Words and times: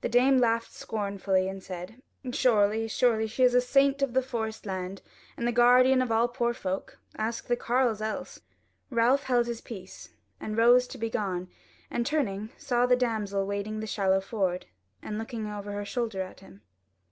The 0.00 0.08
dame 0.08 0.38
laughed 0.38 0.72
scornfully 0.72 1.48
and 1.48 1.62
said: 1.62 2.02
"Surely, 2.32 2.88
surely; 2.88 3.28
she 3.28 3.44
is 3.44 3.52
the 3.52 3.60
saint 3.60 4.02
of 4.02 4.12
the 4.12 4.20
Forest 4.20 4.66
Land, 4.66 5.00
and 5.36 5.46
the 5.46 5.52
guardian 5.52 6.02
of 6.02 6.10
all 6.10 6.26
poor 6.26 6.52
folk. 6.52 6.98
Ask 7.16 7.46
the 7.46 7.54
carles 7.54 8.00
else!" 8.02 8.40
Ralph 8.90 9.22
held 9.22 9.46
his 9.46 9.60
peace, 9.60 10.08
and 10.40 10.56
rose 10.56 10.88
to 10.88 10.98
be 10.98 11.08
gone 11.08 11.48
and 11.88 12.04
turning 12.04 12.50
saw 12.58 12.84
the 12.86 12.96
damsel 12.96 13.46
wading 13.46 13.78
the 13.78 13.86
shallow 13.86 14.20
ford, 14.20 14.66
and 15.00 15.18
looking 15.18 15.46
over 15.46 15.70
her 15.70 15.84
shoulder 15.84 16.20
at 16.20 16.40
him. 16.40 16.62